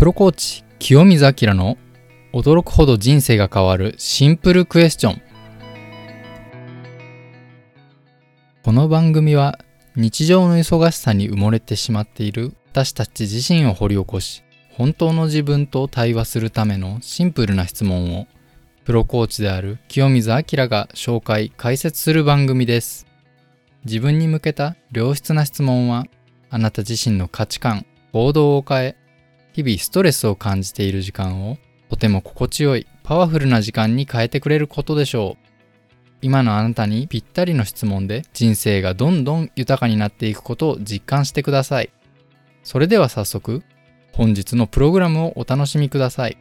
[0.00, 1.76] プロコーチ清水明の
[2.32, 5.22] 驚くほど人生が変わるシンプルクエスチョン。
[8.64, 9.58] この番組は
[9.96, 14.42] 日常の忙しさに埋もれてしまっている私たち自身を掘り起こし
[14.72, 18.26] 本当の自分と対話するためのシンプルな質問を
[18.86, 23.06] プロコーチである清水明が紹介解説する番組です。
[23.84, 26.06] 自分に向けた良質な質問は
[26.48, 28.96] あなた自身の価値観行動を変え
[29.52, 35.46] 日々ストレスを感じている時間をとても心地よいパワフルな時間に変えてくれることでしょう。
[36.22, 41.90] 今のあなたにぴったりの質問で人生がどんどん豊かになっていくことを実感してください。
[42.62, 43.62] それでは早速、
[44.12, 46.36] 本日のプログラムをお楽しみください。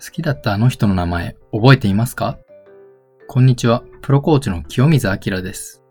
[0.00, 2.38] 好きだったあの人の名前、覚えていますか？
[3.26, 5.82] こんにちは、プロコーチの清水明です。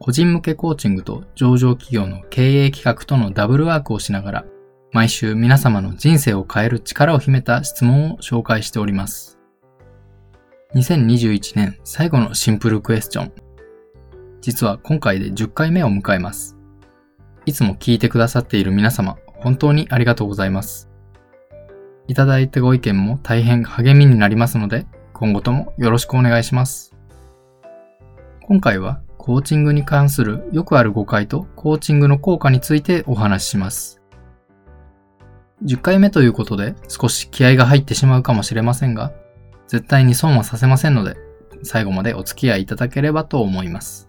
[0.00, 4.44] 個人向けコーチングと上場企業の経営企画とのダブルワークをしながら、
[4.90, 9.38] 毎週皆様の人生を変える力を秘めた質問を紹介しております。
[10.74, 13.32] 2021年最後のシンプルクエスチョン。
[14.40, 16.56] 実は今回で10回目を迎えます。
[17.44, 20.90] いつも聞いてくださっている皆様、本当にありがとうございます。
[22.08, 26.94] いただいたご意見も大変励みになりますので、今後ともよろしくお願いします。
[28.42, 34.00] 今回はコーチングに関するよくある誤解とコーチングの効果についてお話しします。
[35.64, 39.12] 10回目ということで少し気合が入ってしまうかもしれませんが、
[39.66, 41.16] 絶対に損はさせませんので、
[41.62, 44.08] 最後までお付き合いいただければと思います。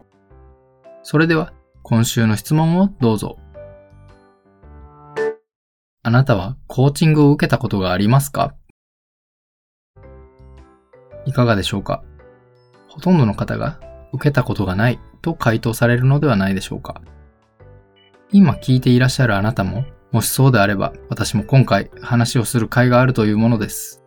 [1.02, 3.38] それでは、今週の質問をどうぞ。
[6.08, 8.55] あなたはコーチングを受けたことがありますか？
[11.25, 12.02] いかがでしょうか？
[12.88, 13.81] ほとんどの方が
[14.14, 17.02] 受けたことがないと回答されるのではないでしょうか？
[18.32, 19.83] 今聞いていらっしゃるあなたも、
[20.14, 24.02] もしそうであれば私も今回話をする会があるというものです。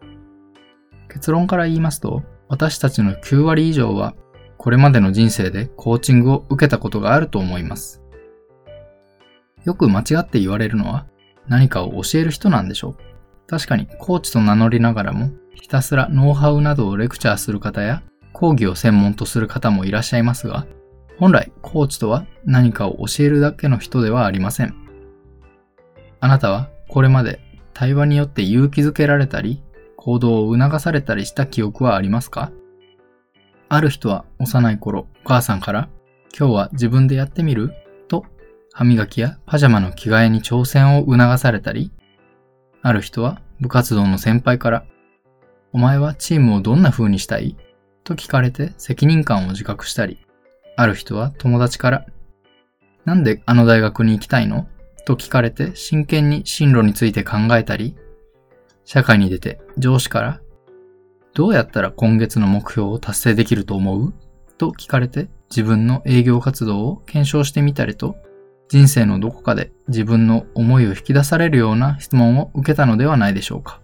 [1.10, 4.14] 結論から言いますと、私たちの9割以上は
[4.56, 8.00] これまでの人生でコーチングを受けたことがあると思います。
[9.66, 11.04] よく間違って言われるのは、
[11.48, 12.96] 何かを教える人なんでしょう。
[13.48, 18.02] 確かにコーチと名乗りながらも、ひたすらノウハウなどをレクチャーする方や、
[18.32, 20.66] 講義を専門とする方もいらっしゃいますが、
[21.18, 24.74] 本来コーチとは何かを教えるだけの人ではありません。
[26.20, 27.40] あなたはこれまで
[27.74, 29.62] 対話によって勇気づけられたり、
[29.96, 32.52] 行動を促されたりした記憶はありますか？
[33.68, 35.88] ある人は幼い頃、お母さんから、
[36.38, 37.74] 今日は自分でやってみる？
[38.72, 41.92] 歯磨きやパジャマの着替えに挑戦を促されたり、
[42.82, 44.84] ある人は部活動の先輩から、
[45.72, 47.56] お前はチームをどんな風にしたい？
[48.04, 50.18] と聞かれて責任感を自覚したり、
[50.76, 52.06] ある人は友達から、
[53.04, 54.68] なんであの大学に行きたいの？
[55.04, 57.96] と聞かれて真剣に進路について考えたり、
[58.84, 60.40] 社会に出て上司から、
[61.34, 64.14] どうやったら今月の目標を達成できると思う？
[64.58, 68.16] と聞かれて自分の営業活動を検証してみたりと
[68.70, 73.80] 人生のどこかで自分の思いを引き出されるような質問を受けたのではないでしょうか。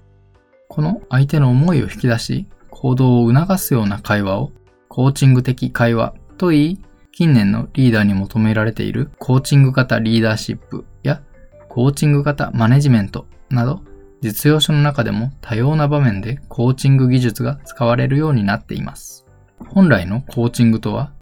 [0.69, 4.53] この相手の思いを引き出し、行動を促すような会話を
[4.89, 6.81] コーチング的会話と言い、
[7.11, 11.21] 近年のリーダーに求められているコーチング型リーダーシップや
[11.69, 13.81] コーチング型マネジメントなど
[14.21, 19.27] 実用書の中でも多様な場面でコーチング技術が使われるようになっています。
[19.69, 21.13] 本来のコーチングとは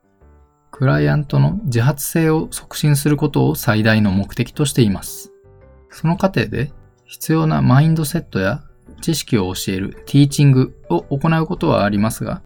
[0.77, 5.31] クライアントの自発性を促進することを最大の目的としています。
[5.89, 6.73] その過程で
[7.05, 8.65] 必要なマインドセットや
[9.01, 12.43] 知識を教えるティーチングを行うことはありますが、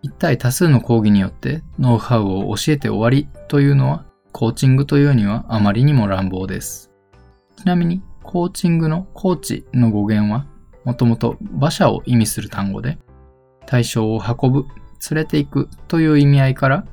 [0.00, 6.92] 一体多数の講義によってノウハウを教えて終わりというのはコーチングというにはあまりにも乱暴です。
[7.56, 10.46] ちなみにコーチングのコーチの語源は
[10.84, 12.96] もともと馬車を意味する単語で
[13.66, 14.66] 対象を運ぶ、
[15.10, 16.86] 連れて行くという意味合いから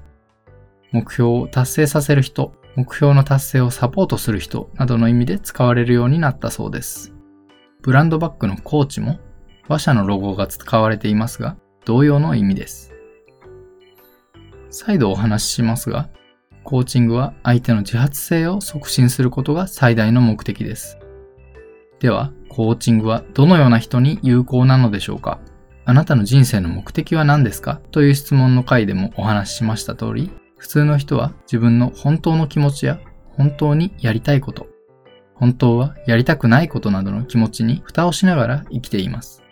[0.94, 7.14] 目標を達成させる人、目標の達成をサポートする人などの意味で使われるようになったそうです。
[7.82, 9.20] ブランドバッグのコーチも
[9.68, 12.94] 馬車のロゴが使われていますが、同様の意味です。
[14.70, 16.10] 再度お話ししますが、
[16.64, 20.98] コーチングは相手の自発性を促進することが最大の目的です。
[22.00, 25.40] では、コーチングはどのような人に有効なのでしょうか？
[25.86, 27.82] あなたの人生の目的は何ですか？
[27.92, 30.32] という質問の回でもお話ししました通り、
[30.64, 32.98] 普通の人は自分の本当の気持ちや
[33.32, 34.68] 本当にやりたいこと、
[35.36, 39.44] 本当はやりたくないことなどの気持ちに蓋をしながら生きています。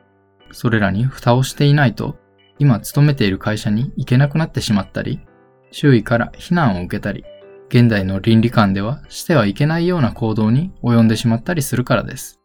[0.54, 2.16] それらに蓋をしていないと
[2.60, 5.20] 今勤めている会社に行けなくなってしまったり、
[5.72, 7.26] 周囲から非難を受けたり、
[7.68, 12.40] 現代の倫理観ではしてはいけないような行動に及んでしまったりするからです。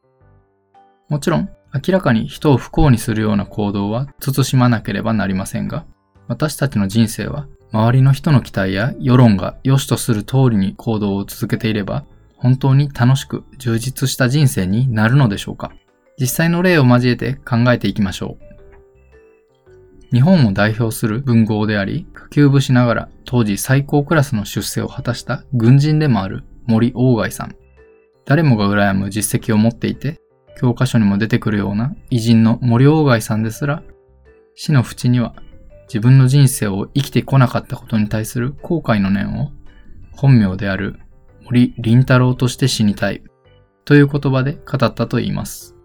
[1.08, 5.86] もちろん、明らかに人を不幸にするような行動は慎まなければなりませんが、
[6.26, 12.04] 私たちの人生は周りの人の期待や世論が良しとする通りに行動を続けていれば、
[12.36, 15.72] 本当に楽しく充実した人生になるのでしょうか
[16.18, 18.46] 実際の例を交えて考えていきましょう。
[20.12, 27.56] 日本を代表する文豪であり、下級武士ながら当時最高クラスの出世を果たした軍人でもある森鴎外さん。
[28.24, 30.20] 誰もが羨む実績を持っていて、
[30.58, 33.82] 教科書にも出てくるような偉人の森鴎外さんですら、
[34.54, 35.34] 死の淵には
[35.86, 39.52] 自分の人生を生きてこなかったことに対する後悔の念を
[40.12, 40.98] 本名である
[41.44, 43.22] 森林太郎として死にたい
[43.84, 45.76] という言葉で語ったと言います。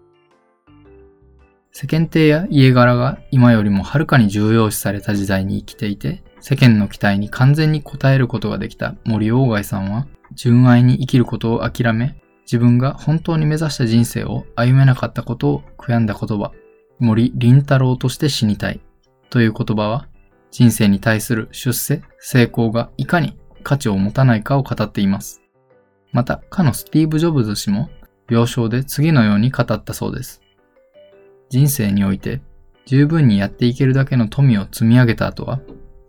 [1.74, 16.52] 世間体や家柄が今よりもはるかに重要視された時代に生きていて、世間の期待に完全に応えることができた森鴎外さんは、純愛に生きることを諦め、自分が本当に目指した人生を歩めなかったことを悔やんだ言葉、
[16.98, 18.80] 森林太郎として死にたい
[19.32, 20.08] という言葉は、
[20.50, 25.40] 人生に対する出世、成功がいかに価値を持たないかを語っています。
[26.12, 27.88] また、かのスティーブ・ジョブズ氏も、
[28.28, 30.42] 病床で次のように語ったそうです。
[31.48, 32.42] 人生において、
[32.84, 35.60] 十分にやっていけるだけの富を積み上げた後は、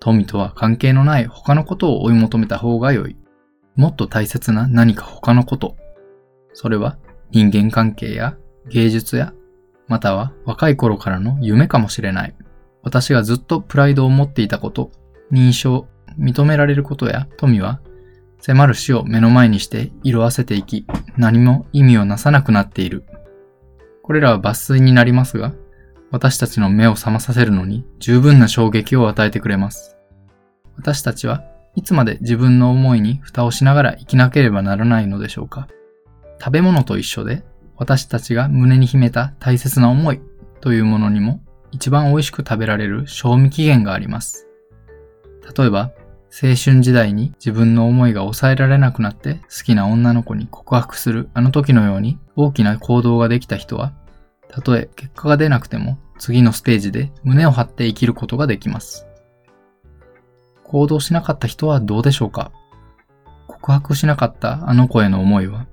[0.01, 3.15] 富とは関係のない他のことを追い求めた方が良い。
[3.77, 5.77] もっと大切な何か他のこと。
[6.51, 6.97] それは
[7.31, 8.35] 人間関係や
[8.67, 9.31] 芸術や、
[9.87, 12.35] または若い頃からの夢かもしれない。
[12.83, 14.91] 私がずっとプライドを持っていたこと、
[15.31, 15.87] 認証、
[16.19, 17.81] 認められることや富は、
[18.39, 20.85] 迫る死を目の前にして色あせていき、
[21.17, 23.05] 何も意味をなさなくなっている。
[24.03, 25.53] これらは抜粋になりますが、
[26.11, 29.97] 私たちの目を覚まさせるのに十分な衝撃を与えてくれます。
[30.75, 31.43] 私たちは
[31.75, 35.67] いつまで自分の思いに蓋をしながら生きなければならないのでしょうか
[36.39, 37.43] 食べ物と一緒で
[37.77, 40.21] 私たちが胸に秘めた大切な思い
[40.61, 41.41] というものにも
[41.73, 44.47] 一番美味しく食べられる賞味期限があります。
[45.57, 45.91] 例えば、
[46.31, 53.93] 青春時代に自分の思いが抑えられなくなって好きな女の子に告白するあの時のように大きな行動ができた人は、
[54.49, 59.07] たとえ結果が出なくても次のステージで胸を張って生きることができます。
[60.63, 62.51] 行動しなかった人はどうでしょうか？
[63.47, 65.67] 告白しなかったあの子への思いは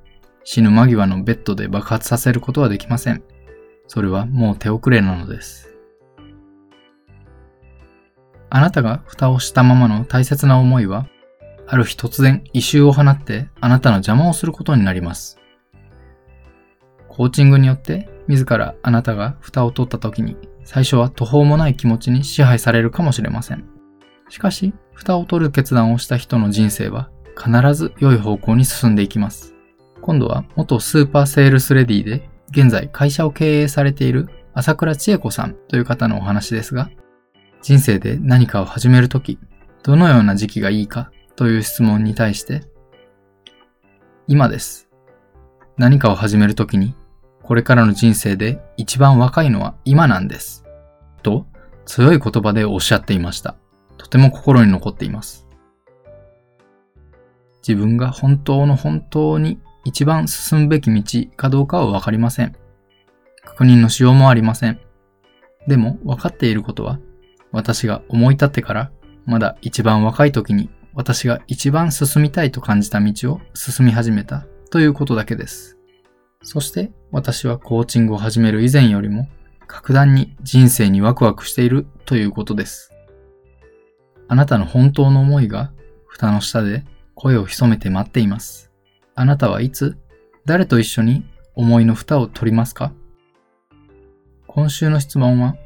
[0.45, 3.23] 死ぬ間際のベッドで爆発させることはできません。
[3.87, 5.69] それはもう手遅れなのです。
[8.51, 11.07] あなたが蓋をしたままの大切な思いは、
[11.67, 15.39] ある日突然異臭を放ってあなたの邪魔をすることになります。
[17.09, 23.65] コーチングによって自らあなたが蓋を取った時に最初は途方もない気持ちに支配されるかもしれません。
[24.29, 29.55] しかし、蓋を取る決断をした人の人生は必ず良い方向に進んでいきます。
[30.03, 36.91] 今度は元スーパーセールスレディで現在会社を経営されている朝倉千恵子さんという方のお話ですが、
[37.63, 39.39] 人生で何かを始めるとき、
[39.83, 42.63] どのような時期がいいかという質問に対して、
[44.27, 44.89] 今です。
[45.77, 46.95] 何かを始めるときに、
[47.43, 50.65] これからの人生で一番若いのは今なんです。
[51.23, 51.47] と、
[51.85, 53.57] 強い言葉でおっしゃっていました。
[53.99, 55.47] とても心に残っています。
[57.67, 62.55] 自分が本当の本当に一番進むべき道かどうかはわかりません。
[63.45, 64.81] 確認のしようもありません。
[65.67, 66.99] でも分かっていることは、
[67.53, 68.91] 私が思い立ってから
[69.27, 75.79] まだ一番若い時に私が一番進みたいと感じた道を進み始めたということだけです。
[76.43, 79.29] そして私はコーチングを始める以前よりも
[79.67, 82.93] 格段に人生にワクワクしているということです。
[84.27, 85.73] あなたの本当の思いが
[86.07, 88.73] 蓋の下で声を潜めて待っています。
[89.15, 89.99] あなたはいつ、
[90.45, 92.93] 誰と一緒に思いの蓋を取りますか？
[94.47, 95.57] 今週の質問は、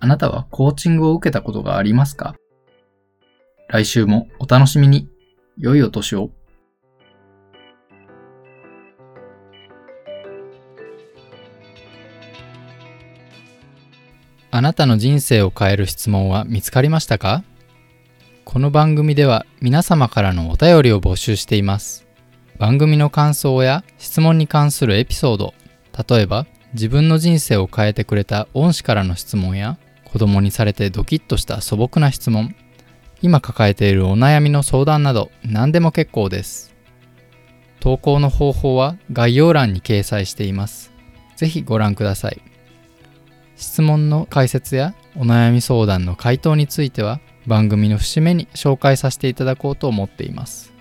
[0.00, 2.36] あなたはコーチングを受けたことがありますか？
[3.68, 5.08] 来週もお楽しみに。
[5.58, 6.30] 良いお年を。
[14.52, 17.42] あなたの人生を変える質問は見つかりましたか？
[18.44, 22.06] この番組では皆様からのお便りを募集しています。
[22.56, 25.54] 番組の感想や質問に関するエピソード、
[26.08, 29.76] 例えば自分の人生を変えてくれた恩師からの質問や
[30.12, 32.54] 子供にされてドキッとした素朴な質問、
[33.22, 36.74] 今抱えているお悩みの相談など何でも結構です。
[37.80, 40.92] 投稿の方法は概要欄に掲載しています。
[41.36, 42.42] ぜひご覧ください。
[43.58, 50.72] 質問の解説やお悩み相談の回答については番組の節目に紹介させていただこうと思っています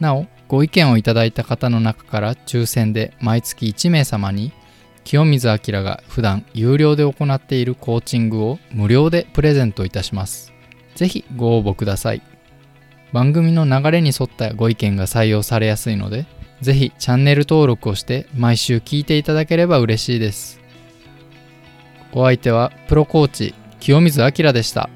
[0.00, 4.52] なおご意見をいただいた方の中から抽選で毎月1名様に
[5.04, 10.52] 清水明が普段有料で行っているコーチングを無料でプレゼントいたします。
[10.94, 12.22] ぜひご応募ください。
[13.12, 16.26] 番組の流れに沿ったご意見が採用されやすいので
[16.60, 20.60] ぜひチャンネル登録をして毎週聞いていただければ嬉しいです。
[22.12, 24.88] お相手はプロコーチ清水明でした。